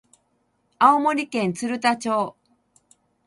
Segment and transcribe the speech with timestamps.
[0.79, 2.35] 青森県鶴田町